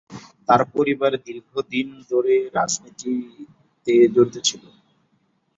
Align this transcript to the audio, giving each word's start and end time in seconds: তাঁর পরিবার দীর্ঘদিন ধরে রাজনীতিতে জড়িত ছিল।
তাঁর 0.47 0.61
পরিবার 0.73 1.11
দীর্ঘদিন 1.25 1.87
ধরে 2.09 2.35
রাজনীতিতে 2.57 3.93
জড়িত 4.15 4.35
ছিল। 4.47 4.63